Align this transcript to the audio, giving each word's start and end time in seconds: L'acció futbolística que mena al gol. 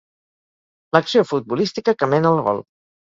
L'acció 0.97 1.23
futbolística 1.33 1.95
que 2.01 2.09
mena 2.15 2.33
al 2.35 2.43
gol. 2.49 2.65